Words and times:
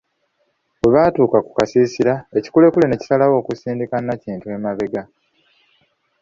Bwe 0.79 0.89
batuuka 0.95 1.37
ku 1.45 1.51
kasiisira 1.57 2.13
ekikulekule 2.37 2.85
ne 2.87 2.97
kisalawo 2.99 3.35
okusindika 3.37 3.95
Nakintu 4.05 4.45
emabega. 4.55 5.03